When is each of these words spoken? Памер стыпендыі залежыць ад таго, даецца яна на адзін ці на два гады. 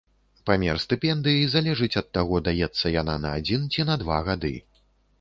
Памер 0.49 0.79
стыпендыі 0.83 1.51
залежыць 1.57 1.91
ад 2.03 2.09
таго, 2.21 2.35
даецца 2.49 2.95
яна 3.01 3.21
на 3.29 3.37
адзін 3.41 3.71
ці 3.73 3.81
на 3.93 4.03
два 4.07 4.17
гады. 4.33 4.57